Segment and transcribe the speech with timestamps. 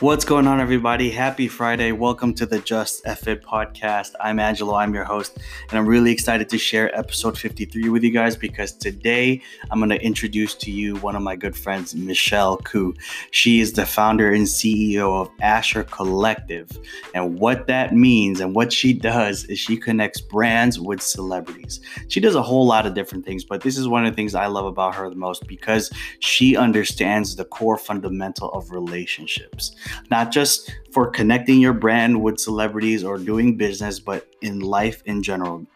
[0.00, 1.10] What's going on, everybody?
[1.10, 1.90] Happy Friday.
[1.90, 4.12] Welcome to the Just FFIT podcast.
[4.20, 5.38] I'm Angelo, I'm your host,
[5.68, 9.42] and I'm really excited to share episode 53 with you guys because today
[9.72, 12.94] I'm going to introduce to you one of my good friends, Michelle Koo.
[13.32, 16.78] She is the founder and CEO of Asher Kollective.
[17.12, 21.80] And what that means and what she does is she connects brands with celebrities.
[22.06, 24.36] She does a whole lot of different things, but this is one of the things
[24.36, 25.90] I love about her the most because
[26.20, 29.74] she understands the core fundamental of relationships
[30.10, 35.22] not just for connecting your brand with celebrities or doing business, but in life in
[35.22, 35.66] general.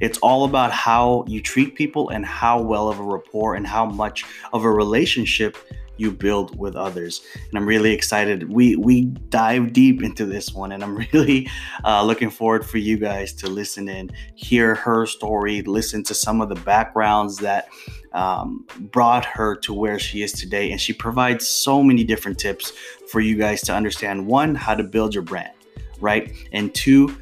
[0.00, 3.86] It's all about how you treat people and how well of a rapport and how
[3.86, 5.56] much of a relationship
[6.00, 7.20] you build with others.
[7.34, 8.50] And I'm really excited.
[8.50, 11.48] We we dive deep into this one, and I'm really
[11.84, 16.40] uh, looking forward for you guys to listen and hear her story, listen to some
[16.40, 17.68] of the backgrounds that
[18.12, 20.72] um, brought her to where she is today.
[20.72, 22.72] And she provides so many different tips
[23.10, 25.52] for you guys to understand one, how to build your brand,
[26.00, 26.32] right?
[26.52, 27.16] And two,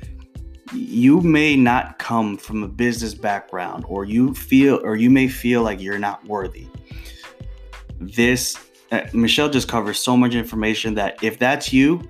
[0.73, 5.63] you may not come from a business background or you feel or you may feel
[5.63, 6.69] like you're not worthy
[8.01, 8.57] this
[9.13, 12.03] michelle just covers so much information that if that's you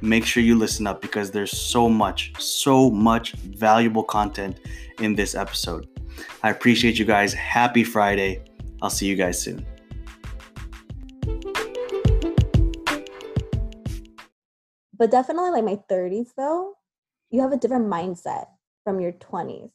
[0.00, 4.58] make sure you listen up because there's so much so much valuable content
[4.98, 5.86] in this episode
[6.42, 7.32] I appreciate you guys.
[7.34, 8.42] Happy Friday.
[8.82, 9.66] I'll see you guys soon.
[14.96, 16.74] But definitely, like my 30s, though,
[17.30, 18.46] you have a different mindset
[18.84, 19.70] from your 20s,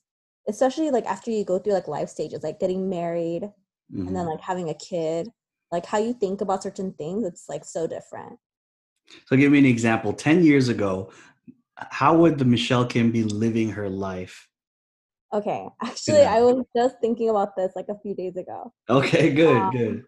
[0.47, 4.07] especially like after you go through like life stages, like getting married mm-hmm.
[4.07, 4.31] and then mm-hmm.
[4.31, 5.31] like having a kid.
[5.75, 8.35] Like how you think about certain things, it's like so different.
[9.27, 10.13] So, give me an example.
[10.13, 11.11] 10 years ago,
[11.99, 14.47] how would the Michelle Kim be living her life
[15.35, 16.35] Okay, actually, yeah.
[16.35, 18.73] I was just thinking about this like a few days ago.
[18.89, 20.03] Okay, good, um, good.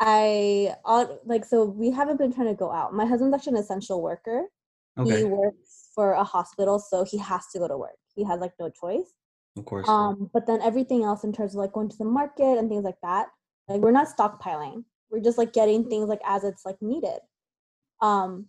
[0.00, 0.74] I
[1.24, 2.92] like so we haven't been trying to go out.
[2.92, 4.46] My husband's actually an essential worker.
[4.98, 5.18] Okay.
[5.18, 7.96] He works for a hospital, so he has to go to work.
[8.14, 9.14] He has like no choice.
[9.56, 9.88] Of course.
[9.88, 12.84] Um, but then everything else in terms of like going to the market and things
[12.84, 13.28] like that,
[13.72, 14.84] like we're not stockpiling.
[15.10, 17.20] We're just like getting things like as it's like needed.
[18.00, 18.46] Um,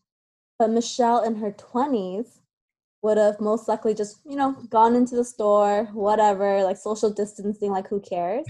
[0.59, 2.39] but Michelle in her twenties
[3.03, 7.69] would have most likely just you know gone into the store whatever like social distancing
[7.69, 8.45] like who cares?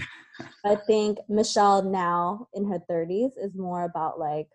[0.64, 4.48] I think michelle now in her 30s is more about like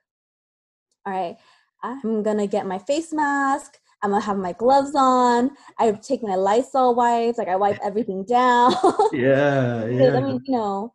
[1.06, 1.38] all right
[1.84, 3.78] i'm gonna get my face mask.
[4.02, 5.52] I'm gonna have my gloves on.
[5.78, 7.38] I take my lysol wipes.
[7.38, 8.74] Like i wipe everything down.
[9.14, 10.94] Yeah yeah i mean you know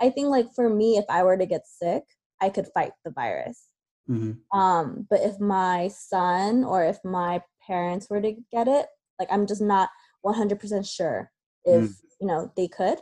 [0.00, 2.02] i think like for me if i were to get sick
[2.40, 3.68] i could fight the virus
[4.08, 4.58] mm-hmm.
[4.58, 8.86] um but if my son or if my parents were to get it
[9.18, 9.88] like i'm just not
[10.24, 11.30] 100% sure
[11.64, 11.94] if mm.
[12.20, 12.98] you know they could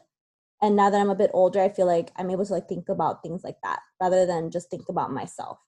[0.61, 2.89] and now that i'm a bit older i feel like i'm able to like think
[2.89, 5.59] about things like that rather than just think about myself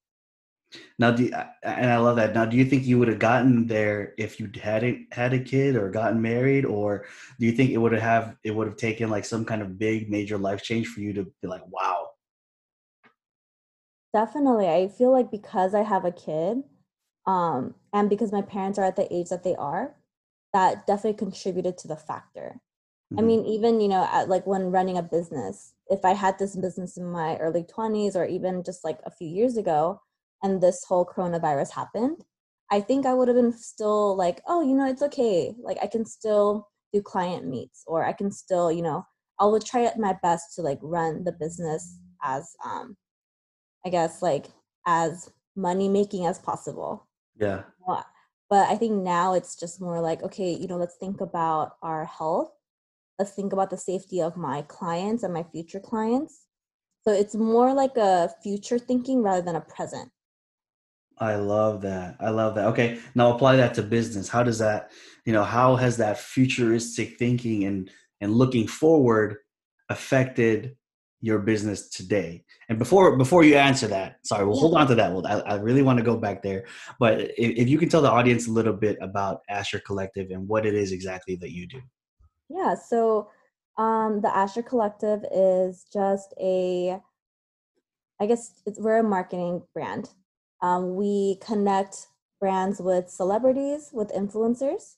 [0.99, 2.35] now do you, and i love that.
[2.35, 5.77] Now do you think you would have gotten there if you hadn't had a kid
[5.77, 6.65] or gotten married?
[6.65, 7.07] Or
[7.39, 10.11] do you think it would have it would have taken like some kind of big
[10.11, 12.09] major life change for you to be like wow
[14.13, 14.69] definitely.
[14.69, 16.63] I feel like because i have a kid
[17.27, 19.97] um, and because my parents are at the age that they are
[20.53, 22.61] that definitely contributed to the factor.
[23.13, 23.19] Mm-hmm.
[23.19, 26.57] i mean even you know at, like when running a business if i had this
[26.57, 30.01] business in my early 20s or even just like a few years ago
[30.45, 32.19] and this whole coronavirus happened
[32.71, 35.87] i think i would have been still like oh you know it's okay like i
[35.89, 39.05] can still do client meets or i can still you know
[39.41, 42.97] i will try my best to like run the business as um
[43.85, 44.47] i guess like
[44.87, 47.09] as money making as possible
[47.41, 47.63] yeah.
[48.51, 52.05] But I think now it's just more like, okay, you know, let's think about our
[52.05, 52.51] health.
[53.19, 56.47] Let's think about the safety of my clients and my future clients.
[57.03, 60.11] So it's more like a future thinking rather than a present.
[61.19, 62.17] I love that.
[62.21, 62.67] I love that.
[62.67, 64.29] Okay, now apply that to business.
[64.29, 64.91] How does that,
[65.25, 69.37] you know, how has that futuristic thinking and and looking forward
[69.89, 70.77] affected
[71.21, 72.45] your business today?
[72.69, 74.61] And before before you answer that, sorry, we'll yeah.
[74.61, 75.13] hold on to that.
[75.13, 76.65] Well, I, I really want to go back there,
[76.99, 80.49] but if, if you can tell the audience a little bit about Asher Kollective and
[80.49, 81.81] what it is exactly that you do.
[82.51, 83.31] Yeah, so
[83.79, 87.01] um, the Asher Kollective is just a,
[88.21, 90.11] I guess it's, we're a marketing brand.
[90.63, 92.09] Um, we connect
[92.41, 94.97] brands with celebrities, with influencers.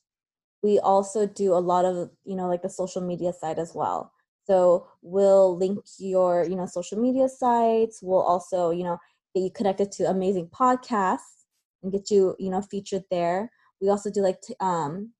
[0.62, 4.12] We also do a lot of, you know, like the social media side as well.
[4.47, 8.00] So we'll link your, you know, social media sites.
[8.03, 8.99] We'll also, you know,
[9.35, 11.44] get you connected to amazing podcasts
[11.82, 13.50] and get you, you know, featured there.
[13.81, 15.12] We also do like, t- um,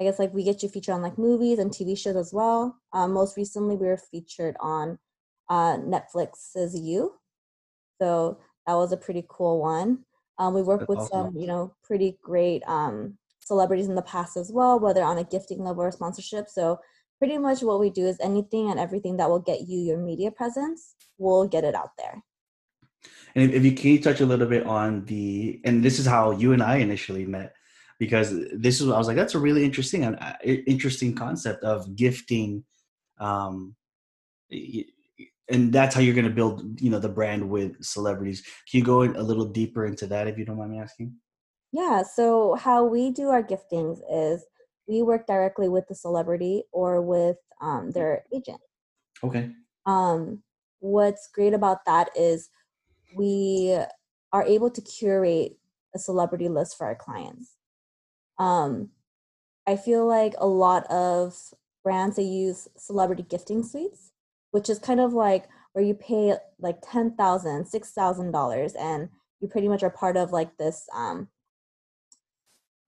[0.00, 2.76] I guess like we get you featured on like movies and TV shows as well.
[2.92, 4.98] Um, most recently, we were featured on
[5.48, 7.14] uh, Netflix's You.
[8.00, 10.04] So That was a pretty cool one.
[10.38, 11.32] Um, we worked with awesome.
[11.32, 15.24] some, you know, pretty great um, celebrities in the past as well, whether on a
[15.24, 16.48] gifting level or sponsorship.
[16.48, 16.78] So
[17.18, 20.30] pretty much what we do is anything and everything that will get you your media
[20.30, 22.22] presence, we'll get it out there.
[23.34, 26.06] And if, if you can you touch a little bit on the, and this is
[26.06, 27.54] how you and I initially met,
[27.98, 32.64] because this is I was like, that's a really interesting, uh, interesting concept of gifting,
[33.20, 33.76] um,
[35.52, 38.42] and that's how you're going to build, you know, the brand with celebrities.
[38.70, 41.14] Can you go a little deeper into that, if you don't mind me asking?
[41.72, 42.02] Yeah.
[42.02, 44.44] So how we do our giftings is
[44.88, 48.60] we work directly with the celebrity or with um, their agent.
[49.22, 49.50] Okay.
[49.86, 50.42] Um,
[50.80, 52.48] what's great about that is
[53.14, 53.78] we
[54.32, 55.56] are able to curate
[55.94, 57.56] a celebrity list for our clients.
[58.38, 58.90] Um,
[59.66, 61.36] I feel like a lot of
[61.84, 64.12] brands they use celebrity gifting suites,
[64.52, 69.08] which is kind of like where you pay like ten thousand, six thousand dollars, and
[69.40, 70.86] you pretty much are part of like this.
[70.94, 71.28] Um,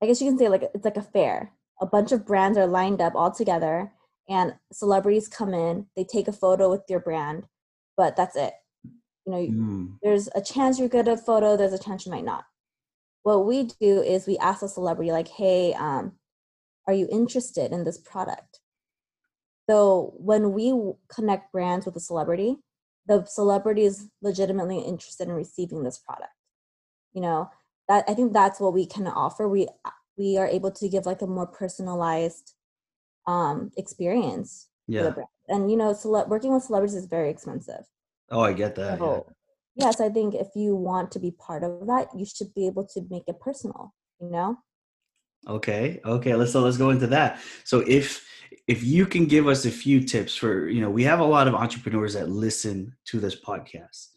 [0.02, 1.52] I guess you can say like it's like a fair.
[1.80, 3.92] A bunch of brands are lined up all together,
[4.28, 5.86] and celebrities come in.
[5.96, 7.48] They take a photo with your brand,
[7.96, 8.54] but that's it
[9.26, 9.98] you know mm.
[10.02, 12.44] there's a chance you get a photo there's a chance you might not
[13.22, 16.12] what we do is we ask a celebrity like hey um,
[16.86, 18.60] are you interested in this product
[19.68, 20.72] so when we
[21.08, 22.56] connect brands with a celebrity
[23.06, 26.32] the celebrity is legitimately interested in receiving this product
[27.12, 27.50] you know
[27.88, 29.68] that i think that's what we can offer we
[30.16, 32.54] we are able to give like a more personalized
[33.26, 35.12] um experience yeah
[35.48, 37.84] and you know cele- working with celebrities is very expensive
[38.30, 38.98] Oh, I get that.
[38.98, 39.26] So,
[39.76, 39.86] yeah.
[39.86, 42.86] Yes, I think if you want to be part of that, you should be able
[42.86, 44.58] to make it personal, you know?
[45.48, 46.00] Okay.
[46.04, 46.34] Okay.
[46.34, 47.40] Let's so let's go into that.
[47.64, 48.26] So if
[48.66, 51.48] if you can give us a few tips for, you know, we have a lot
[51.48, 54.08] of entrepreneurs that listen to this podcast.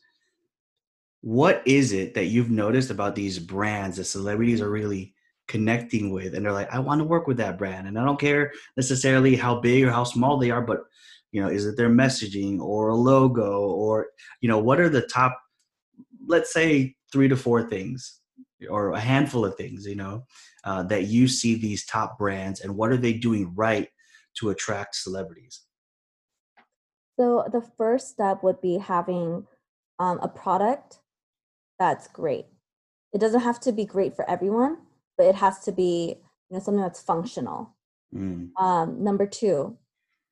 [1.22, 5.14] What is it that you've noticed about these brands that celebrities are really
[5.48, 7.88] connecting with and they're like, I want to work with that brand.
[7.88, 10.84] And I don't care necessarily how big or how small they are, but
[11.32, 14.08] you know is it their messaging or a logo or
[14.42, 15.38] you know what are the top
[16.28, 18.22] let's say three to four things
[18.70, 20.24] or a handful of things you know
[20.64, 23.90] uh, that you see these top brands and what are they doing right
[24.40, 25.64] to attract celebrities
[27.20, 29.46] so the first step would be having
[30.00, 31.00] um, a product
[31.80, 32.46] that's great
[33.14, 34.78] it doesn't have to be great for everyone
[35.18, 36.16] but it has to be
[36.50, 37.76] you know something that's functional
[38.14, 38.50] mm.
[38.58, 39.78] um, number two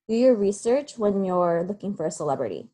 [0.08, 2.70] do your research when you're looking for a celebrity.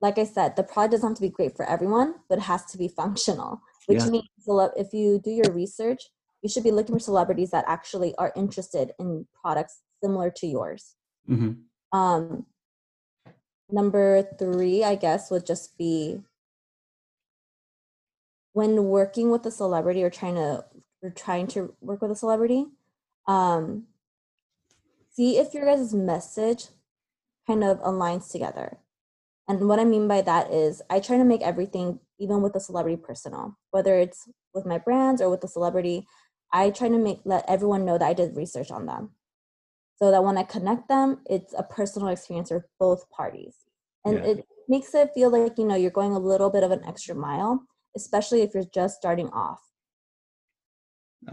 [0.00, 2.64] Like I said, the product doesn't have to be great for everyone, but it has
[2.66, 4.10] to be functional, which yeah.
[4.10, 4.28] means
[4.76, 6.02] if you do your research,
[6.42, 10.94] you should be looking for celebrities that actually are interested in products similar to yours.
[11.28, 11.98] Mm-hmm.
[11.98, 12.46] Um,
[13.70, 16.20] number three, I guess, would just be
[18.52, 20.64] when working with a celebrity or trying to
[21.02, 22.66] or trying to work with a celebrity,
[23.26, 23.84] um,
[25.12, 26.68] see if your guys' message
[27.46, 28.78] kind of aligns together.
[29.46, 32.60] And what I mean by that is I try to make everything, even with a
[32.60, 33.58] celebrity, personal.
[33.70, 36.06] Whether it's with my brands or with a celebrity,
[36.52, 39.10] I try to make let everyone know that I did research on them.
[39.96, 43.56] So that when I connect them, it's a personal experience for both parties.
[44.04, 44.24] And yeah.
[44.24, 47.14] it makes it feel like, you know, you're going a little bit of an extra
[47.14, 47.64] mile,
[47.96, 49.60] especially if you're just starting off.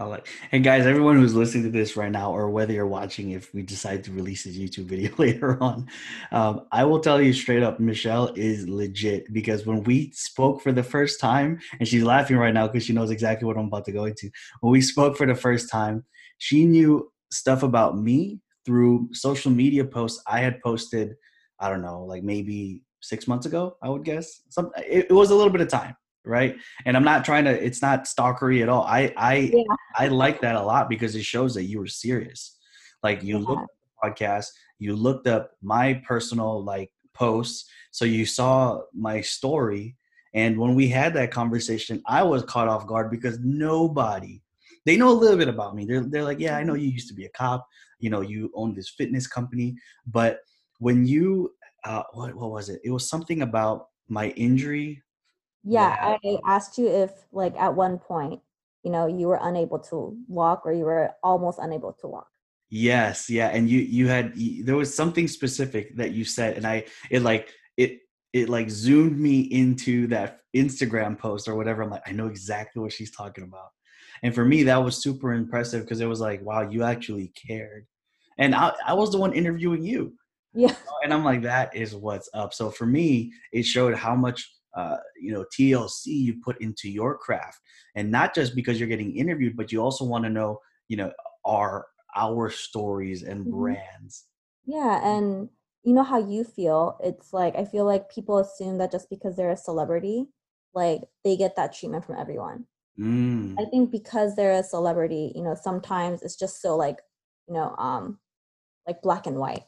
[0.00, 0.26] All right.
[0.52, 3.60] And guys, everyone who's listening to this right now, or whether you're watching, if we
[3.62, 5.86] decide to release this YouTube video later on,
[6.30, 10.72] um, I will tell you straight up, Michelle is legit because when we spoke for
[10.72, 13.84] the first time, and she's laughing right now because she knows exactly what I'm about
[13.84, 14.30] to go into.
[14.60, 16.06] When we spoke for the first time,
[16.38, 21.14] she knew stuff about me through social media posts I had posted,
[21.60, 24.42] I don't know, like maybe six months ago, I would guess.
[24.48, 26.56] Some it, it was a little bit of time right?
[26.84, 28.84] And i'm not trying to it's not stalkery at all.
[28.84, 29.62] I i yeah.
[29.96, 32.58] i like that a lot because it shows that you were serious.
[33.02, 33.44] Like you yeah.
[33.46, 34.46] looked at the podcast
[34.78, 39.96] you looked up my personal like posts so you saw my story.
[40.34, 44.42] And when we had that conversation i was caught off guard because nobody
[44.84, 45.84] they know a little bit about me.
[45.84, 46.82] They're, they're like yeah i know mm-hmm.
[46.82, 47.66] you used to be a cop
[48.02, 49.74] you know you own this fitness company
[50.06, 50.40] but
[50.78, 51.52] when you
[51.84, 55.02] uh, what, what was it it was something about my injury
[55.64, 58.40] yeah, I asked you if, like, at one point,
[58.82, 62.26] you know, you were unable to walk or you were almost unable to walk.
[62.68, 64.32] Yes, yeah, and you you had
[64.64, 67.98] there was something specific that you said, and I it like it
[68.32, 71.82] it like zoomed me into that Instagram post or whatever.
[71.82, 73.68] I'm like, I know exactly what she's talking about,
[74.22, 77.86] and for me that was super impressive because it was like, wow, you actually cared,
[78.38, 80.14] and I I was the one interviewing you.
[80.54, 82.52] Yeah, and I'm like, that is what's up.
[82.52, 87.16] So for me, it showed how much uh, you know TLC you put into your
[87.16, 87.58] craft,
[87.94, 90.58] and not just because you're getting interviewed, but you also want to know
[90.88, 91.12] you know
[91.44, 91.86] our
[92.16, 93.60] our stories and mm-hmm.
[93.60, 94.26] brands.
[94.64, 95.48] Yeah, and
[95.84, 96.98] you know how you feel.
[97.02, 100.28] It's like I feel like people assume that just because they're a celebrity,
[100.74, 102.66] like they get that treatment from everyone.
[102.98, 103.56] Mm.
[103.58, 106.98] I think because they're a celebrity, you know, sometimes it's just so like,
[107.48, 108.18] you know, um,
[108.86, 109.64] like black and white.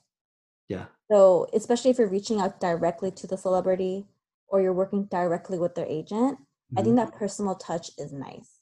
[0.68, 0.86] Yeah.
[1.10, 4.06] So especially if you're reaching out directly to the celebrity
[4.48, 6.78] or you're working directly with their agent, mm-hmm.
[6.78, 7.10] I think mm-hmm.
[7.10, 8.60] that personal touch is nice.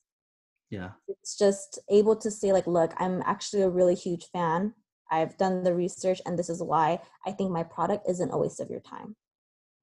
[0.70, 0.90] Yeah.
[1.06, 4.74] It's just able to say like, look, I'm actually a really huge fan.
[5.10, 8.60] I've done the research and this is why I think my product isn't a waste
[8.60, 9.14] of your time.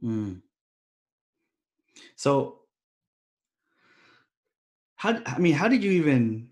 [0.03, 0.41] Mm.
[2.15, 2.59] So
[4.95, 6.49] how I mean, how did you even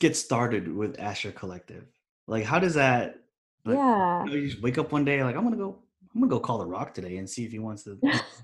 [0.00, 1.84] get started with Asher Kollective?
[2.30, 3.16] Like how does that
[3.64, 4.24] like, yeah.
[4.24, 5.78] You, know, you just wake up one day like I'm gonna go
[6.14, 7.98] I'm gonna go call the rock today and see if he wants to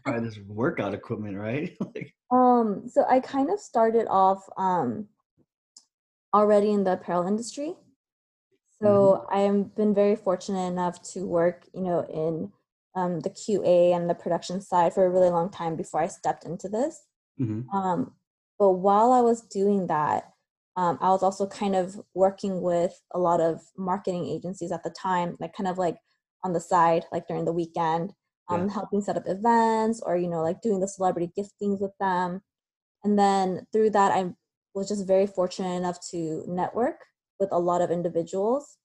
[0.05, 1.77] try this workout equipment, right?
[1.95, 5.07] like, um, so I kind of started off um
[6.35, 7.75] already in the apparel industry.
[8.83, 9.35] So mm-hmm.
[9.35, 12.53] I've been very fortunate enough to work, you know, in
[13.01, 16.45] um, the QA and the production side for a really long time before I stepped
[16.45, 17.05] into this.
[17.41, 17.75] Mm-hmm.
[17.75, 18.13] Um,
[18.59, 20.33] but while I was doing that,
[20.77, 24.91] um, I was also kind of working with a lot of marketing agencies at the
[24.91, 25.97] time, like kind of like
[26.45, 28.13] on the side, like during the weekend,
[28.49, 28.75] um, yeah.
[28.75, 32.43] helping set up events or, you know, like doing the celebrity giftings with them.
[33.05, 34.35] And then through that, I
[34.75, 37.01] was just very fortunate enough to network
[37.41, 38.77] with a lot of individuals.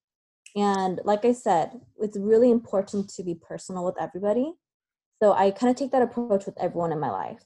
[0.56, 4.54] And like I said, it's really important to be personal with everybody.
[5.22, 7.44] So I kind of take that approach with everyone in my life.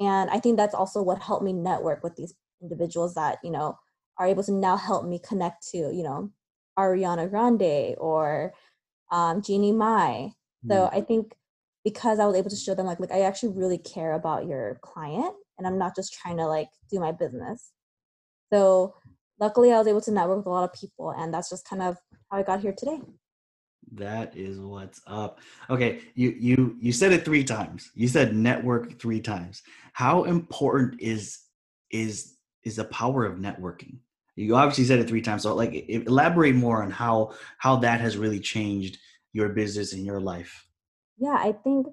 [0.00, 3.78] And I think that's also what helped me network with these individuals that, you know,
[4.18, 6.30] are able to now help me connect to, you know,
[6.78, 8.52] Ariana Grande or
[9.10, 10.32] um, Jeannie Mai.
[10.68, 10.90] So mm.
[10.92, 11.32] I think
[11.84, 14.78] because I was able to show them like, like I actually really care about your
[14.82, 17.72] client and I'm not just trying to like do my business.
[18.52, 18.94] So
[19.40, 21.82] luckily I was able to network with a lot of people and that's just kind
[21.82, 21.96] of
[22.30, 23.00] how I got here today.
[23.94, 25.40] That is what's up.
[25.68, 27.90] Okay, you you you said it 3 times.
[27.94, 29.62] You said network 3 times.
[29.92, 31.38] How important is
[31.90, 33.98] is is the power of networking?
[34.36, 35.42] You obviously said it 3 times.
[35.42, 38.98] So like elaborate more on how how that has really changed
[39.32, 40.66] your business and your life.
[41.18, 41.86] Yeah, I think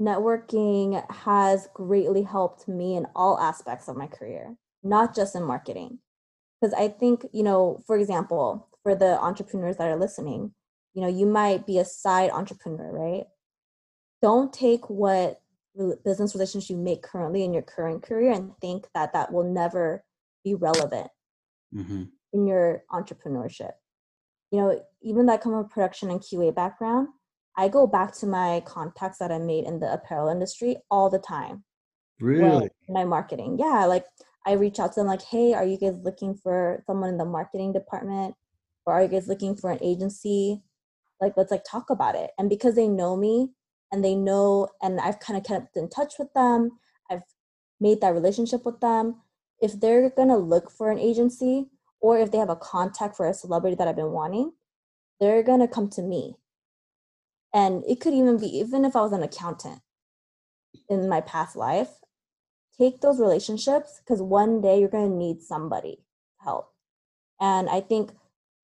[0.00, 5.98] networking has greatly helped me in all aspects of my career not just in marketing.
[6.60, 10.52] Because I think, you know, for example, for the entrepreneurs that are listening,
[10.94, 13.24] you know, you might be a side entrepreneur, right?
[14.20, 15.40] Don't take what
[16.04, 20.04] business relations you make currently in your current career and think that that will never
[20.44, 21.08] be relevant
[21.74, 22.04] mm-hmm.
[22.32, 23.72] in your entrepreneurship.
[24.50, 27.08] You know, even that come from production and QA background,
[27.56, 31.18] I go back to my contacts that I made in the apparel industry all the
[31.18, 31.64] time.
[32.20, 32.68] Really?
[32.88, 33.56] My marketing.
[33.58, 33.86] Yeah.
[33.86, 34.04] Like
[34.46, 37.24] I reach out to them like, hey, are you guys looking for someone in the
[37.24, 38.34] marketing department?
[38.84, 40.62] Or are you guys looking for an agency?
[41.20, 42.30] Like, let's like talk about it.
[42.38, 43.50] And because they know me
[43.92, 46.78] and they know, and I've kind of kept in touch with them,
[47.10, 47.22] I've
[47.80, 49.20] made that relationship with them.
[49.60, 51.68] If they're gonna look for an agency
[52.00, 54.52] or if they have a contact for a celebrity that I've been wanting,
[55.20, 56.36] they're gonna come to me.
[57.54, 59.80] And it could even be, even if I was an accountant
[60.88, 61.90] in my past life,
[62.78, 66.72] take those relationships because one day you're going to need somebody to help.
[67.40, 68.12] And I think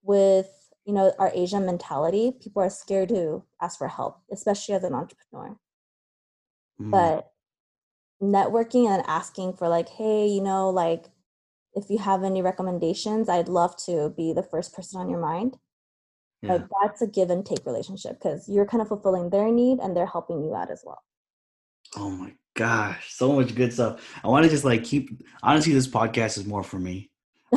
[0.02, 0.48] with
[0.88, 4.94] you know our Asian mentality, people are scared to ask for help, especially as an
[4.94, 5.54] entrepreneur.
[6.80, 6.90] Mm.
[6.90, 7.30] But
[8.22, 11.04] networking and asking for like, hey, you know, like
[11.74, 15.58] if you have any recommendations, I'd love to be the first person on your mind.
[16.40, 16.54] Yeah.
[16.54, 19.94] Like that's a give and take relationship because you're kind of fulfilling their need and
[19.94, 21.02] they're helping you out as well.
[21.96, 24.00] Oh my gosh, so much good stuff.
[24.24, 25.10] I want to just like keep.
[25.42, 27.10] Honestly, this podcast is more for me.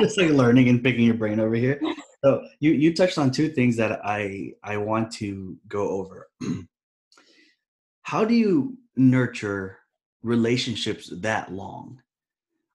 [0.00, 1.80] just like learning and picking your brain over here.
[2.24, 6.28] So you you touched on two things that I I want to go over.
[8.02, 9.78] How do you nurture
[10.22, 12.00] relationships that long?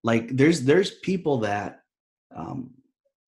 [0.04, 1.82] Like there's there's people that
[2.36, 2.70] um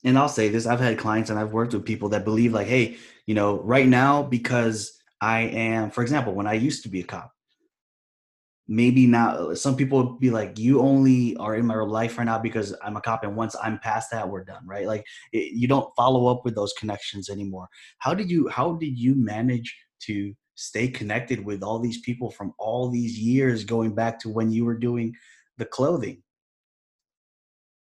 [0.04, 2.68] and I'll say this, I've had clients and I've worked with people that believe like,
[2.68, 7.02] hey, you know, right now because I am, for example, when I used to be
[7.02, 7.32] a cop,
[8.72, 12.40] maybe not some people would be like you only are in my life right now
[12.40, 14.88] because i'm a cop and once i'm past that we're done right?
[14.88, 17.68] Like it, you don't follow up with those connections anymore.
[18.00, 22.54] How did you how did you manage to stay connected with all these people from
[22.58, 25.16] all these years going back to when you were doing
[25.58, 26.24] the clothing?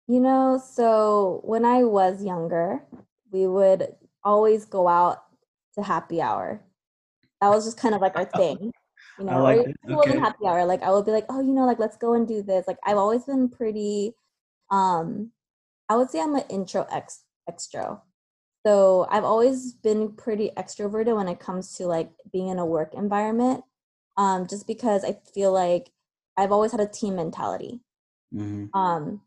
[0.07, 2.83] You know so when i was younger
[3.31, 3.87] we would
[4.23, 5.23] always go out
[5.75, 6.61] to happy hour.
[7.41, 8.71] That was just kind of like our thing.
[9.20, 10.65] You know, like or it wasn't happy hour.
[10.65, 12.67] Like I will be like, oh, you know, like let's go and do this.
[12.67, 14.13] Like I've always been pretty
[14.72, 15.32] um
[15.89, 18.01] I would say I'm an intro ex extro.
[18.65, 22.93] So I've always been pretty extroverted when it comes to like being in a work
[22.93, 23.63] environment.
[24.15, 25.89] Um, just because I feel like
[26.38, 27.82] I've always had a team mentality.
[28.34, 28.77] Mm-hmm.
[28.77, 29.22] Um,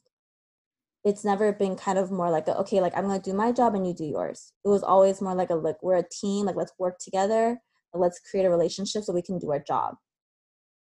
[1.04, 3.74] it's never been kind of more like a, okay, like I'm gonna do my job
[3.74, 4.52] and you do yours.
[4.64, 7.60] It was always more like a look, we're a team, like let's work together,
[7.94, 9.94] let's create a relationship so we can do our job.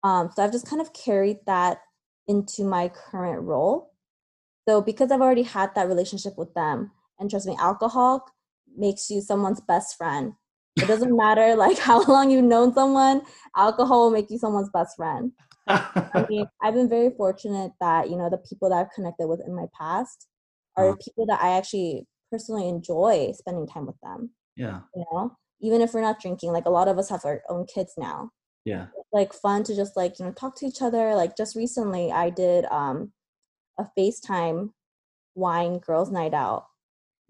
[0.03, 1.79] Um, so I've just kind of carried that
[2.27, 3.93] into my current role.
[4.67, 8.25] So because I've already had that relationship with them, and trust me, alcohol
[8.75, 10.33] makes you someone's best friend.
[10.77, 13.21] It doesn't matter like how long you've known someone,
[13.55, 15.31] alcohol will make you someone's best friend.
[15.67, 19.41] I mean, I've been very fortunate that, you know, the people that I've connected with
[19.45, 20.27] in my past
[20.77, 20.97] are uh-huh.
[21.03, 24.31] people that I actually personally enjoy spending time with them.
[24.55, 24.81] Yeah.
[24.95, 27.65] You know, even if we're not drinking, like a lot of us have our own
[27.65, 28.31] kids now.
[28.65, 28.87] Yeah.
[29.13, 31.15] Like fun to just like, you know, talk to each other.
[31.15, 33.11] Like just recently I did um
[33.79, 34.69] a FaceTime
[35.35, 36.65] wine girls night out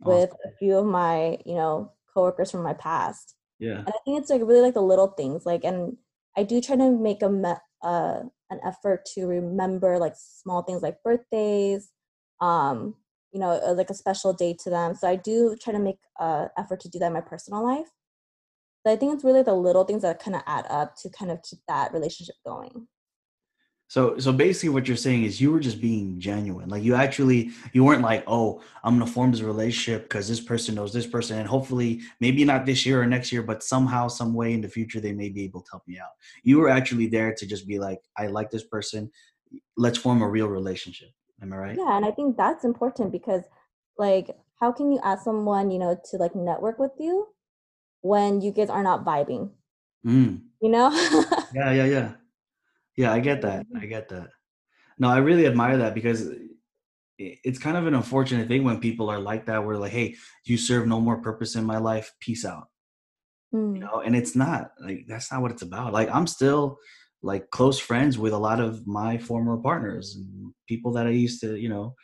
[0.04, 0.20] awesome.
[0.20, 3.36] with a few of my, you know, coworkers from my past.
[3.60, 3.80] Yeah.
[3.80, 5.98] And I think it's like really like the little things like and
[6.38, 10.82] I do try to make a me- uh, an effort to remember like small things
[10.82, 11.90] like birthdays,
[12.42, 12.96] um,
[13.32, 14.94] you know, uh, like a special day to them.
[14.94, 17.88] So I do try to make an effort to do that in my personal life.
[18.86, 21.32] So I think it's really the little things that kind of add up to kind
[21.32, 22.88] of keep that relationship going.
[23.88, 26.70] So so basically what you're saying is you were just being genuine.
[26.70, 30.40] Like you actually you weren't like, "Oh, I'm going to form this relationship because this
[30.40, 34.08] person knows this person and hopefully maybe not this year or next year, but somehow
[34.08, 36.12] some way in the future they may be able to help me out."
[36.42, 39.12] You were actually there to just be like, "I like this person.
[39.76, 41.10] Let's form a real relationship."
[41.42, 41.78] Am I right?
[41.78, 43.44] Yeah, and I think that's important because
[43.98, 47.28] like how can you ask someone, you know, to like network with you
[48.02, 49.52] when you guys are not vibing?
[50.06, 50.42] Mm.
[50.62, 50.90] You know?
[51.54, 52.12] yeah, yeah, yeah.
[52.98, 53.66] Yeah, I get that.
[53.76, 54.30] I get that.
[55.00, 56.30] No, I really admire that because
[57.18, 59.66] it's kind of an unfortunate thing when people are like that.
[59.66, 62.12] We're like, hey, you serve no more purpose in my life.
[62.20, 62.68] Peace out.
[63.54, 63.76] Mm.
[63.76, 65.94] You know, and it's not like that's not what it's about.
[65.94, 66.78] Like I'm still
[67.22, 71.42] like close friends with a lot of my former partners and people that I used
[71.42, 71.96] to, you know,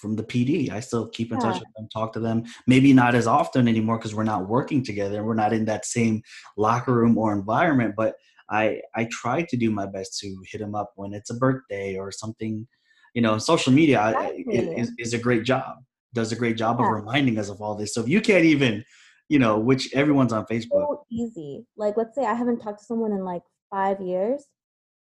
[0.00, 0.70] from the PD.
[0.70, 1.46] I still keep in yeah.
[1.46, 2.44] touch with them, talk to them.
[2.66, 5.84] Maybe not as often anymore because we're not working together and we're not in that
[5.84, 6.22] same
[6.56, 7.94] locker room or environment.
[7.96, 8.14] But
[8.50, 11.96] I I try to do my best to hit them up when it's a birthday
[11.96, 12.66] or something.
[13.14, 14.44] You know, social media exactly.
[14.78, 15.76] is, is a great job.
[16.14, 16.86] Does a great job yeah.
[16.86, 17.94] of reminding us of all this.
[17.94, 18.84] So if you can't even,
[19.28, 20.86] you know, which everyone's on Facebook.
[20.86, 21.66] So easy.
[21.76, 24.44] Like let's say I haven't talked to someone in like five years,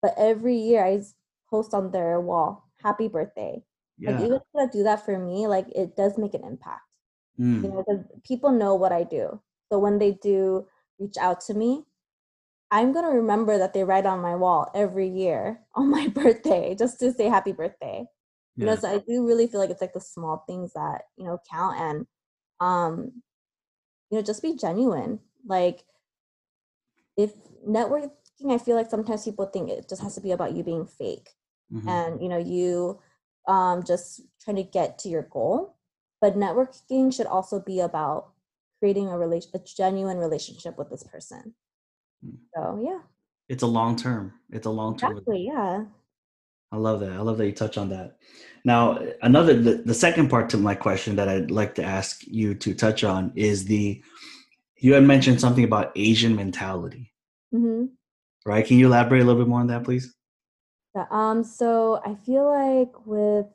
[0.01, 1.01] but every year I
[1.49, 3.63] post on their wall, "Happy birthday."
[3.99, 4.11] Yeah.
[4.11, 6.81] Like even to do that for me, like it does make an impact.
[7.39, 7.63] Mm.
[7.63, 9.39] You know, because people know what I do.
[9.71, 10.67] So when they do
[10.99, 11.83] reach out to me,
[12.71, 16.99] I'm gonna remember that they write on my wall every year on my birthday just
[16.99, 18.05] to say happy birthday.
[18.55, 18.63] Yeah.
[18.63, 21.25] You know, so I do really feel like it's like the small things that, you
[21.25, 22.07] know, count and
[22.59, 23.21] um,
[24.09, 25.19] you know, just be genuine.
[25.45, 25.83] Like
[27.17, 27.31] if
[27.67, 28.11] networking,
[28.49, 31.29] I feel like sometimes people think it just has to be about you being fake.
[31.71, 31.87] Mm-hmm.
[31.87, 32.99] And you know, you
[33.49, 35.75] um just trying to get to your goal.
[36.21, 38.29] But networking should also be about
[38.79, 41.53] creating a relation a genuine relationship with this person
[42.23, 42.35] Hmm.
[42.55, 42.99] So yeah.
[43.47, 44.33] It's a long term.
[44.51, 45.13] It's a long term.
[45.13, 45.45] Exactly.
[45.47, 45.85] Yeah.
[46.71, 47.11] I love that.
[47.11, 48.17] I love that you touch on that.
[48.63, 52.53] Now, another the, the second part to my question that I'd like to ask you
[52.55, 54.03] to touch on is the
[54.77, 57.11] you had mentioned something about Asian mentality.
[57.53, 57.85] Mm-hmm.
[58.45, 58.65] Right?
[58.65, 60.13] Can you elaborate a little bit more on that, please?
[60.99, 63.45] Yeah, um, so I feel like with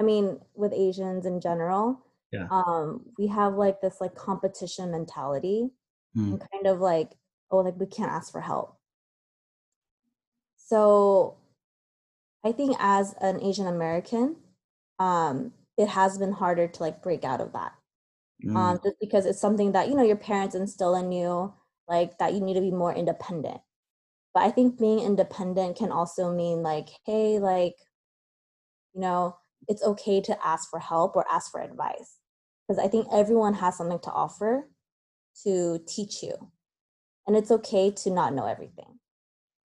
[0.00, 2.00] I mean, with Asians in general,
[2.32, 2.48] yeah.
[2.50, 5.70] um, we have like this like competition mentality
[6.16, 6.30] mm.
[6.30, 7.12] and kind of like
[7.50, 8.76] oh like we can't ask for help
[10.56, 11.36] so
[12.44, 14.36] i think as an asian american
[14.98, 17.72] um it has been harder to like break out of that
[18.44, 18.56] mm.
[18.56, 21.52] um just because it's something that you know your parents instill in you
[21.88, 23.60] like that you need to be more independent
[24.34, 27.76] but i think being independent can also mean like hey like
[28.94, 29.36] you know
[29.68, 32.18] it's okay to ask for help or ask for advice.
[32.66, 34.68] Because i think everyone has something to offer
[35.44, 36.34] to teach you
[37.26, 38.98] and it's okay to not know everything.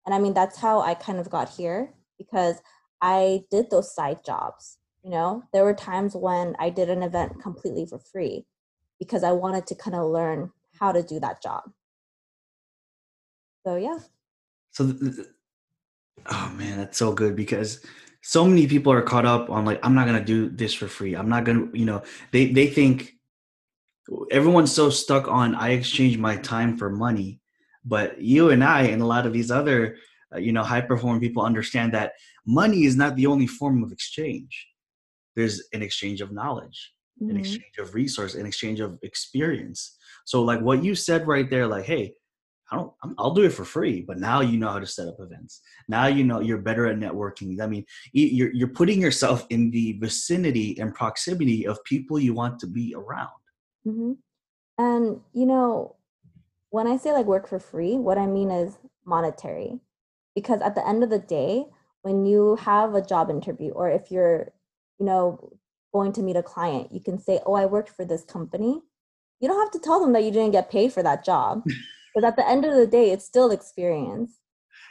[0.05, 2.57] And i mean that's how i kind of got here because
[3.01, 5.41] i did those side jobs you know?
[5.51, 8.45] There were times when i did an event completely for free
[8.99, 11.63] because i wanted to kind of learn how to do that job.
[13.65, 13.99] So yeah
[14.71, 14.93] so
[16.27, 17.83] oh man that's so good because
[18.21, 21.15] so many people are caught up on like i'm not to do this for free.
[21.15, 23.13] I'm not to you know they they think
[24.29, 27.39] everyone's so stuck on i exchange my time for money.
[27.83, 29.97] But you and i and a lot of these other
[30.33, 32.13] uh, you know high performing people understand that
[32.45, 34.67] money is not the only form of exchange.
[35.35, 37.31] There's an exchange of knowledge mm-hmm.
[37.31, 39.97] an exchange of resource an exchange of experience.
[40.25, 42.13] So like what you said right there like hey
[42.71, 45.19] I don't, I'll do it for free, but now you know how to set up
[45.19, 45.61] events.
[45.89, 47.59] Now you know you're better at networking.
[47.59, 52.59] I mean, you're, you're putting yourself in the vicinity and proximity of people you want
[52.59, 53.29] to be around.
[53.85, 54.13] Mm-hmm.
[54.77, 55.97] And, you know,
[56.69, 59.79] when I say like work for free, what I mean is monetary.
[60.33, 61.65] Because at the end of the day,
[62.03, 64.53] when you have a job interview or if you're,
[64.97, 65.51] you know,
[65.93, 68.81] going to meet a client, you can say, Oh, I worked for this company.
[69.41, 71.63] You don't have to tell them that you didn't get paid for that job.
[72.13, 74.37] But at the end of the day, it's still experience.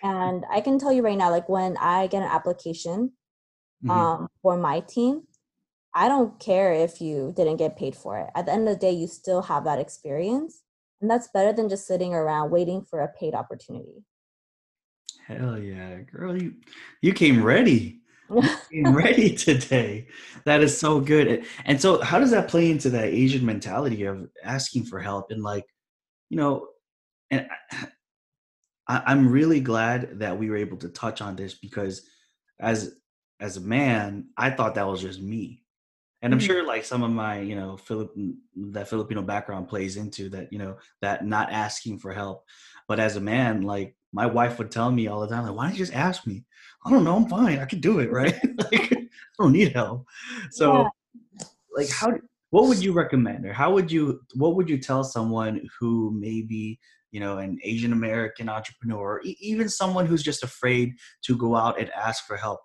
[0.02, 3.12] And I can tell you right now, like when I get an application
[3.84, 3.90] mm-hmm.
[3.90, 5.24] um, for my team,
[5.94, 8.28] I don't care if you didn't get paid for it.
[8.34, 10.62] At the end of the day, you still have that experience.
[11.00, 14.04] And that's better than just sitting around waiting for a paid opportunity.
[15.26, 16.40] Hell yeah, girl.
[16.40, 16.54] You
[17.02, 18.00] you came ready.
[18.30, 20.08] You came ready today.
[20.44, 21.44] That is so good.
[21.64, 25.42] And so how does that play into that Asian mentality of asking for help and
[25.42, 25.64] like,
[26.28, 26.68] you know,
[27.30, 27.48] and
[28.86, 32.02] I, I'm really glad that we were able to touch on this because
[32.58, 32.94] as
[33.40, 35.62] as a man, I thought that was just me.
[36.22, 36.46] And I'm mm-hmm.
[36.46, 38.14] sure like some of my, you know, Philip
[38.72, 42.44] that Filipino background plays into that, you know, that not asking for help.
[42.86, 45.64] But as a man, like my wife would tell me all the time, like, why
[45.64, 46.44] don't you just ask me?
[46.84, 47.58] I don't know, I'm fine.
[47.58, 48.38] I can do it, right?
[48.58, 50.06] like I don't need help.
[50.50, 50.90] So
[51.38, 51.44] yeah.
[51.74, 52.12] like how
[52.50, 56.78] what would you recommend or how would you what would you tell someone who maybe
[57.12, 61.78] you know an asian american entrepreneur e- even someone who's just afraid to go out
[61.78, 62.60] and ask for help.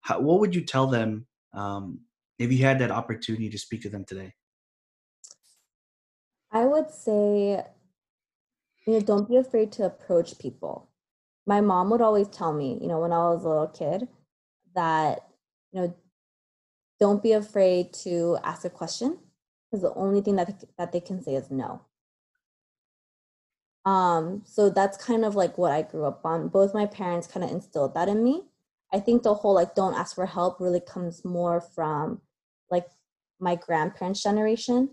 [0.00, 2.00] How, what would you tell them um,
[2.38, 4.32] if you had that opportunity to speak to them today?
[6.50, 7.62] I would say
[8.86, 10.88] you know don't be afraid to approach people.
[11.46, 14.08] My mom would always tell me you know when i was a little kid
[14.74, 15.26] that
[15.72, 15.94] you know
[17.00, 19.18] don't be afraid to ask a question
[19.70, 21.82] because the only thing that, that they can say is no
[23.88, 26.48] um, so that's kind of like what I grew up on.
[26.48, 28.42] Both my parents kind of instilled that in me.
[28.92, 32.20] I think the whole like don't ask for help really comes more from
[32.70, 32.86] like
[33.40, 34.90] my grandparents' generation.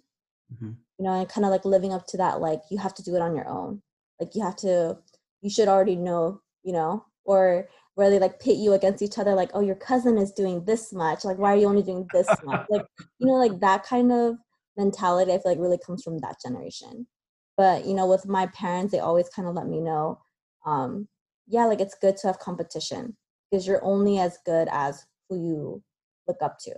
[0.53, 0.71] Mm-hmm.
[0.97, 3.15] You know, and kind of like living up to that, like you have to do
[3.17, 3.81] it on your own.
[4.17, 4.97] Like you have to,
[5.41, 9.33] you should already know, you know, or where they like pit you against each other,
[9.33, 11.25] like, oh, your cousin is doing this much.
[11.25, 12.65] Like, why are you only doing this much?
[12.69, 12.85] like,
[13.19, 14.37] you know, like that kind of
[14.77, 17.07] mentality, I feel like really comes from that generation
[17.57, 20.19] but you know with my parents they always kind of let me know
[20.65, 21.07] um
[21.47, 23.15] yeah like it's good to have competition
[23.49, 25.83] because you're only as good as who you
[26.27, 26.71] look up to.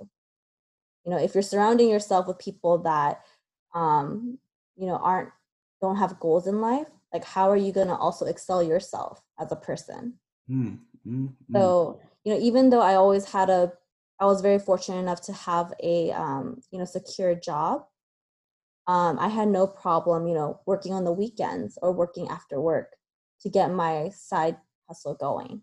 [1.06, 3.22] You know if you're surrounding yourself with people that
[3.74, 4.38] um
[4.76, 5.30] you know aren't
[5.82, 9.52] don't have goals in life like how are you going to also excel yourself as
[9.52, 10.16] a person?
[10.50, 13.72] Mm, mm, so you know even though i always had a
[14.20, 17.86] i was very fortunate enough to have a um, you know secure job
[18.88, 22.96] um, I had no problem, you know, working on the weekends or working after work
[23.42, 25.62] to get my side hustle going.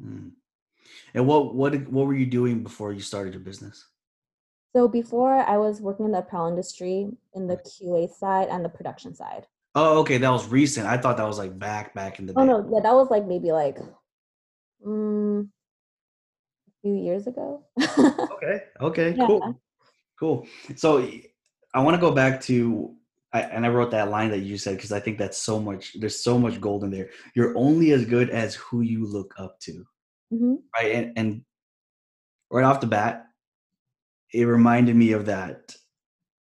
[0.00, 0.32] Mm.
[1.14, 3.86] And what what what were you doing before you started your business?
[4.74, 8.70] So before I was working in the apparel industry in the QA side and the
[8.70, 9.46] production side.
[9.74, 10.86] Oh, okay, that was recent.
[10.86, 12.52] I thought that was like back back in the oh, day.
[12.52, 13.78] Oh no, yeah, that was like maybe like
[14.84, 15.50] um,
[16.68, 17.64] a few years ago.
[17.78, 19.26] okay, okay, yeah.
[19.26, 19.60] cool,
[20.18, 20.46] cool.
[20.76, 21.06] So
[21.74, 22.94] I want to go back to
[23.32, 25.98] I, and I wrote that line that you said because I think that's so much.
[25.98, 27.08] There's so much gold in there.
[27.34, 29.84] You're only as good as who you look up to,
[30.32, 30.54] mm-hmm.
[30.76, 30.92] right?
[30.92, 31.44] And, and
[32.50, 33.26] right off the bat,
[34.32, 35.74] it reminded me of that,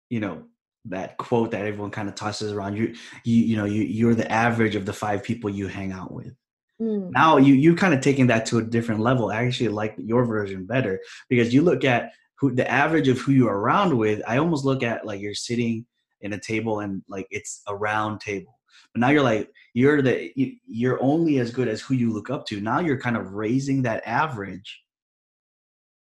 [0.09, 0.45] you know,
[0.85, 2.77] that quote that everyone kind of tosses around.
[2.77, 6.13] You, you, you know, you you're the average of the five people you hang out
[6.13, 6.33] with.
[6.81, 7.11] Mm.
[7.11, 9.31] Now you you kind of taking that to a different level.
[9.31, 13.33] I actually like your version better because you look at who the average of who
[13.33, 15.87] you're around with, I almost look at like you're sitting
[16.21, 18.59] in a table and like it's a round table.
[18.93, 20.33] But now you're like you're the
[20.67, 22.61] you're only as good as who you look up to.
[22.61, 24.83] Now you're kind of raising that average.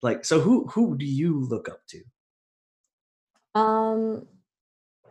[0.01, 3.61] Like so who who do you look up to?
[3.61, 4.27] Um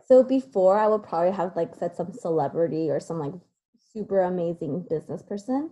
[0.06, 3.32] so before I would probably have like said some celebrity or some like
[3.92, 5.70] super amazing business person.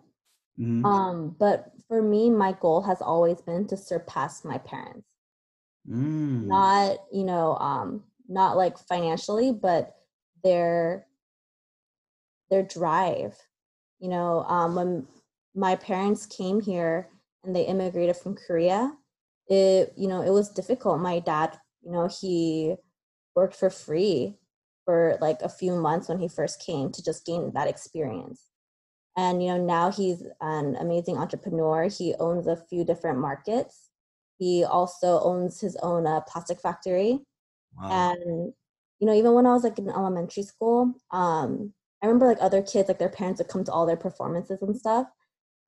[0.58, 0.84] Mm-hmm.
[0.84, 5.09] Um, but for me, my goal has always been to surpass my parents.
[5.88, 6.46] Mm.
[6.46, 9.96] Not, you know, um, not like financially, but
[10.42, 11.06] their
[12.50, 13.36] their drive.
[13.98, 15.06] You know, um, when
[15.54, 17.08] my parents came here
[17.44, 18.92] and they immigrated from Korea,
[19.48, 21.00] it you know it was difficult.
[21.00, 22.76] My dad, you know, he
[23.34, 24.38] worked for free
[24.84, 28.50] for like a few months when he first came to just gain that experience.
[29.16, 31.88] And you know, now he's an amazing entrepreneur.
[31.88, 33.89] He owns a few different markets.
[34.40, 37.20] He also owns his own uh, plastic factory.
[37.78, 38.14] Wow.
[38.14, 38.54] And
[38.98, 42.62] you know, even when I was like in elementary school, um, I remember like other
[42.62, 45.06] kids, like their parents would come to all their performances and stuff.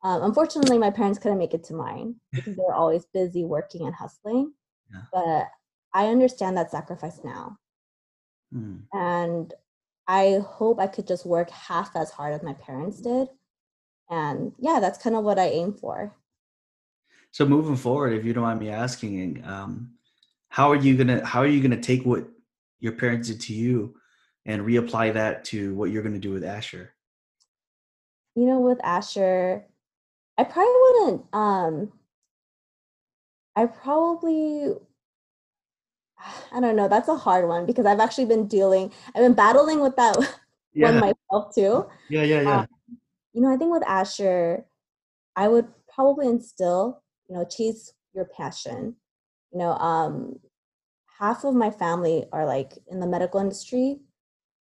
[0.02, 3.87] Um, unfortunately, my parents couldn't make it to mine because they were always busy working
[3.87, 4.54] and hustling.
[4.90, 5.02] Yeah.
[5.12, 5.48] But
[5.92, 7.58] I understand that sacrifice now.
[8.54, 8.85] Mm.
[8.94, 9.52] And
[10.08, 13.28] I hope I could just work half as hard as my parents did.
[14.08, 16.16] And yeah, that's kind of what I aim for.
[17.32, 19.92] So moving forward, if you don't mind me asking, um,
[20.48, 22.26] how are you gonna how are you gonna take what
[22.78, 23.96] your parents did to you
[24.44, 26.92] and reapply that to what you're gonna do with Asher?
[28.34, 29.64] You know, with Asher,
[30.36, 31.24] I probably wouldn't.
[31.32, 31.92] Um,
[33.56, 34.74] I probably
[36.52, 36.88] I don't know.
[36.88, 40.16] That's a hard one because I've actually been dealing, I've been battling with that
[40.74, 40.90] yeah.
[40.90, 41.86] one myself too.
[42.08, 42.60] Yeah, yeah, yeah.
[42.60, 42.66] Um,
[43.32, 44.64] you know, I think with Asher,
[45.34, 47.01] I would probably instill,
[47.32, 48.94] you know, chase your passion.
[49.52, 50.38] You know, um,
[51.18, 54.00] half of my family are like in the medical industry,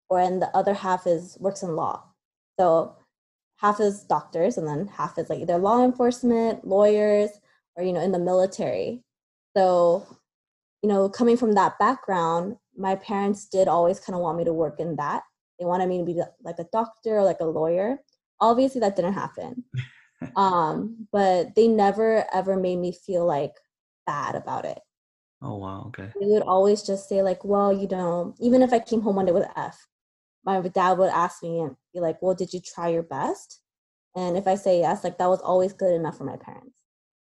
[0.08, 2.04] or and the other half is works in law.
[2.58, 2.94] So
[3.56, 7.30] half is doctors, and then half is like either law enforcement, lawyers,
[7.74, 9.02] or you know, in the military.
[9.56, 10.06] So
[10.82, 14.52] you know, coming from that background, my parents did always kind of want me to
[14.52, 15.24] work in that.
[15.58, 17.98] They wanted me to be like a doctor or like a lawyer.
[18.40, 19.64] Obviously, that didn't happen.
[20.36, 23.54] um, but they never ever made me feel like
[24.06, 24.80] bad about it.
[25.42, 26.10] Oh wow, okay.
[26.18, 29.26] They would always just say like, "Well, you know," even if I came home one
[29.26, 29.88] day with F,
[30.44, 33.60] my dad would ask me and be like, "Well, did you try your best?"
[34.16, 36.76] And if I say yes, like that was always good enough for my parents.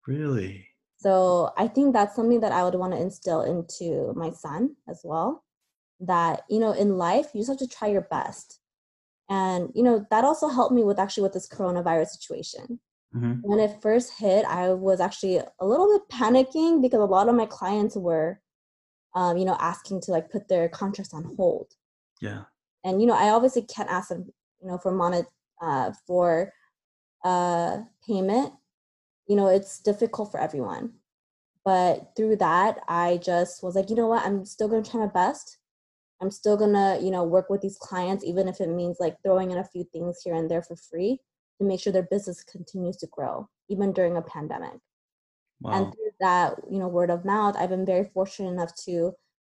[0.06, 0.66] Really?
[0.98, 5.00] So I think that's something that I would want to instill into my son as
[5.04, 5.44] well.
[6.00, 8.59] That, you know, in life, you just have to try your best.
[9.30, 12.80] And, you know, that also helped me with actually with this coronavirus situation.
[13.14, 13.40] Mm-hmm.
[13.42, 17.34] When it first hit, I was actually a little bit panicking because a lot of
[17.34, 18.40] my clients were,
[19.14, 21.68] um, you know, asking to like put their contracts on hold.
[22.20, 22.42] Yeah.
[22.84, 24.26] And, you know, I obviously can't ask them,
[24.60, 25.24] you know, for monet,
[25.62, 26.52] uh, for
[27.24, 28.52] uh, payment
[29.30, 30.90] you know, it's difficult for everyone.
[31.64, 35.06] But through that, I just was like, you know what, I'm still gonna try my
[35.06, 35.58] best.
[36.20, 39.50] I'm still gonna, you know, work with these clients, even if it means like throwing
[39.50, 41.18] in a few things here and there for free
[41.58, 44.78] to make sure their business continues to grow, even during a pandemic.
[45.60, 45.72] Wow.
[45.72, 49.12] And through that, you know, word of mouth, I've been very fortunate enough to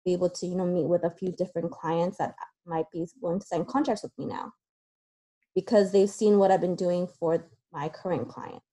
[0.05, 2.33] be able to, you know, meet with a few different clients that
[2.65, 4.51] might be willing to sign contracts with me now
[5.55, 8.65] because they've seen what I've been doing for my current clients.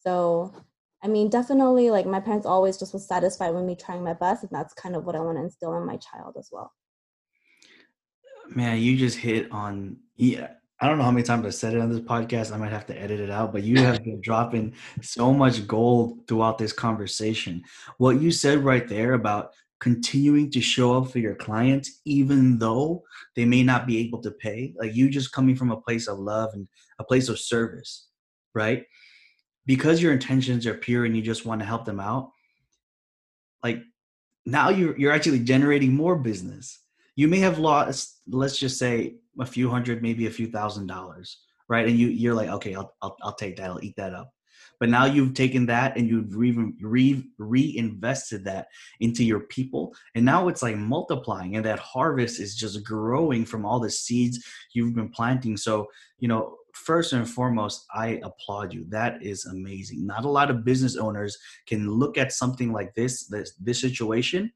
[0.00, 0.54] So,
[1.02, 4.42] I mean, definitely, like my parents always just was satisfied with me trying my best,
[4.42, 6.72] and that's kind of what I want to instill in my child as well.
[8.48, 10.48] Man, you just hit on yeah.
[10.80, 12.52] I don't know how many times I said it on this podcast.
[12.52, 16.28] I might have to edit it out, but you have been dropping so much gold
[16.28, 17.64] throughout this conversation.
[17.96, 23.02] What you said right there about continuing to show up for your clients, even though
[23.34, 26.18] they may not be able to pay, like you just coming from a place of
[26.18, 28.08] love and a place of service,
[28.54, 28.84] right?
[29.68, 32.32] Because your intentions are pure and you just want to help them out
[33.62, 33.82] like
[34.46, 36.80] now you're you're actually generating more business.
[37.16, 41.38] You may have lost let's just say a few hundred maybe a few thousand dollars
[41.68, 41.86] right?
[41.86, 44.32] And you you're like okay i'll i'll, I'll take that i'll eat that up.
[44.80, 48.68] But now you've taken that and you've re, re, reinvested that
[49.00, 53.66] into your people and now it's like multiplying and that harvest is just growing from
[53.66, 55.56] all the seeds you've been planting.
[55.56, 55.88] So
[56.20, 58.86] you know first and foremost, I applaud you.
[58.88, 60.06] That is amazing.
[60.06, 61.36] Not a lot of business owners
[61.66, 64.52] can look at something like this, this, this situation.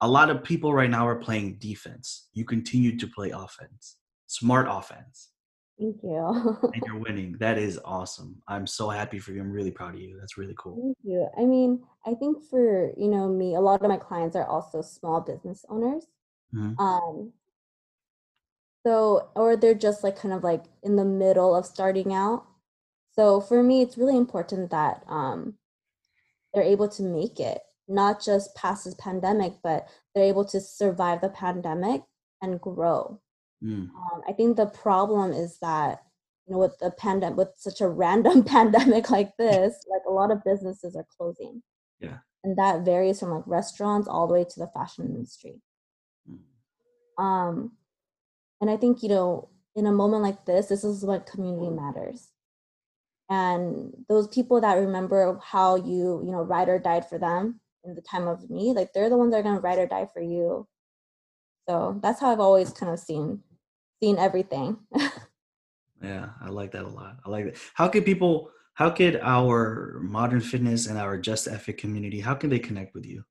[0.00, 2.28] A lot of people right now are playing defense.
[2.32, 5.30] You continue to play offense, smart offense.
[5.78, 6.58] Thank you.
[6.74, 7.36] and you're winning.
[7.38, 8.42] That is awesome.
[8.48, 9.40] I'm so happy for you.
[9.40, 10.16] I'm really proud of you.
[10.18, 10.76] That's really cool.
[10.76, 11.28] Thank you.
[11.38, 14.82] I mean, I think for you know me, a lot of my clients are also
[14.82, 16.06] small business owners.
[16.54, 16.78] Mm-hmm.
[16.80, 17.32] Um,
[18.84, 22.44] so, or they're just like kind of like in the middle of starting out.
[23.12, 25.54] So for me, it's really important that um,
[26.52, 31.20] they're able to make it, not just past this pandemic, but they're able to survive
[31.20, 32.02] the pandemic
[32.40, 33.20] and grow.
[33.62, 33.90] Mm.
[33.90, 36.02] Um, I think the problem is that
[36.46, 40.32] you know with the pandemic, with such a random pandemic like this, like a lot
[40.32, 41.62] of businesses are closing.
[42.00, 45.60] Yeah, and that varies from like restaurants all the way to the fashion industry.
[46.28, 47.22] Mm.
[47.22, 47.72] Um,
[48.62, 51.76] and I think, you know, in a moment like this, this is what community mm.
[51.76, 52.28] matters.
[53.28, 57.94] And those people that remember how you, you know, ride or died for them in
[57.94, 60.22] the time of need, like they're the ones that are gonna ride or die for
[60.22, 60.68] you
[61.68, 63.42] So that's how I've always kind of seen
[64.00, 64.78] seen everything.
[66.02, 67.16] yeah, I like that a lot.
[67.26, 67.56] I like that.
[67.74, 72.50] How could people how could our modern fitness and our Just FFIT community how can
[72.50, 73.24] they connect with you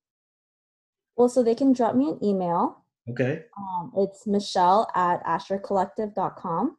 [1.15, 2.80] well so they can drop me an email
[3.11, 3.45] okay.
[3.57, 6.77] Um, it's michelle at asherkollective.com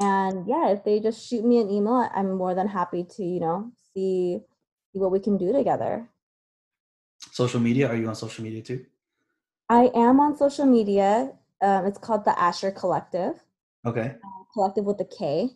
[0.00, 3.38] and yeah if they just shoot me an email i'm more than happy to you
[3.38, 4.40] know see
[4.94, 6.08] see what we can do together.
[7.32, 7.88] Social media?
[7.88, 8.86] Are you on social media too?
[9.68, 11.32] I am on social media.
[11.60, 13.36] Um, it's called the Asher Kollective.
[13.86, 14.14] Okay.
[14.24, 15.50] Uh, collective with a k.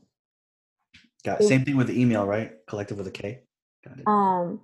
[1.24, 1.48] Got it.
[1.48, 2.52] Same thing with the email, right?
[2.66, 3.42] Collective with a K.
[3.85, 4.07] Got it.
[4.07, 4.61] Um,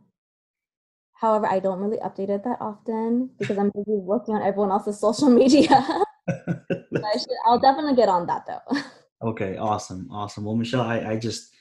[1.15, 5.01] however, I don't really update it that often because I'm busy working on everyone else's
[5.01, 5.69] social media.
[6.29, 8.79] I should, I'll definitely get on that though.
[9.31, 10.45] okay, awesome, awesome.
[10.45, 11.55] Well, Michelle, I, I just,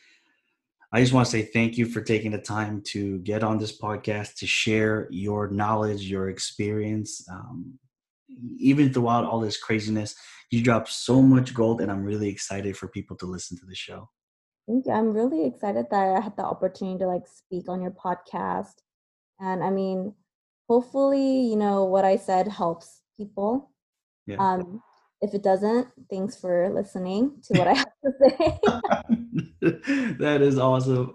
[0.92, 3.78] I just want to say thank you for taking the time to get on this
[3.78, 7.28] podcast to share your knowledge, your experience.
[7.32, 7.80] Um,
[8.58, 10.16] even throughout all this craziness,
[10.52, 13.76] you dropped so much gold, and I'm really excited for people to listen to the
[13.76, 14.10] show.
[14.68, 14.94] Thank you.
[14.94, 18.83] I'm really excited that I had the opportunity to like speak on your podcast.
[19.44, 20.14] And I mean,
[20.70, 23.72] hopefully, you know, what I said helps people.
[24.26, 24.38] Yeah.
[24.40, 24.82] Um,
[25.22, 30.16] if it doesn't, thanks for listening to what I have to say.
[30.20, 31.14] that is awesome.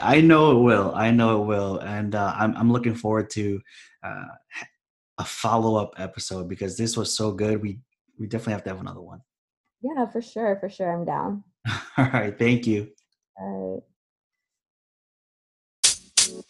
[0.00, 0.92] I know it will.
[0.94, 3.60] I know it will, and uh, I'm I'm looking forward to
[4.02, 4.26] uh,
[5.18, 7.62] a follow up episode because this was so good.
[7.62, 7.78] We
[8.18, 9.20] we definitely have to have another one.
[9.80, 10.92] Yeah, for sure, for sure.
[10.92, 11.44] I'm down.
[11.96, 12.38] All right.
[12.38, 12.88] Thank you.
[13.38, 13.82] All right.